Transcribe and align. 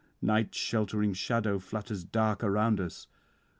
Night's 0.19 0.57
sheltering 0.57 1.13
shadow 1.13 1.59
flutters 1.59 2.03
dark 2.03 2.43
around 2.43 2.79
us. 2.79 3.05